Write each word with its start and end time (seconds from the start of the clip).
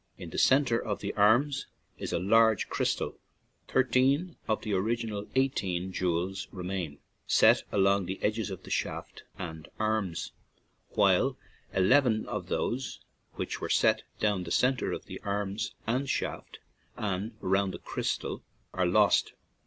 In 0.17 0.31
the 0.31 0.39
centre 0.39 0.81
of 0.83 0.99
the 0.99 1.13
arms 1.13 1.67
is 1.99 2.11
a 2.11 2.17
large 2.17 2.69
crystal; 2.69 3.19
thirteen 3.67 4.35
of 4.47 4.63
the 4.63 4.73
original 4.73 5.27
eighteen 5.35 5.91
jewels 5.91 6.47
remain, 6.51 6.97
set 7.27 7.61
along 7.71 8.07
the 8.07 8.19
edges 8.23 8.49
of 8.49 8.61
shaft 8.73 9.21
and 9.37 9.67
arms, 9.77 10.31
while 10.95 11.37
eleven 11.71 12.25
of 12.25 12.47
those 12.47 12.99
which 13.33 13.61
were 13.61 13.69
set 13.69 14.01
down 14.19 14.43
the 14.43 14.49
centre 14.49 14.91
of 14.91 15.05
arms 15.21 15.75
and 15.85 16.09
shaft 16.09 16.57
and 16.97 17.33
round 17.39 17.71
the 17.71 17.77
crystal 17.77 18.41
are 18.73 18.87
lost. 18.87 19.33